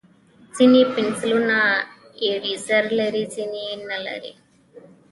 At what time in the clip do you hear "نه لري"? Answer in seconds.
3.89-4.33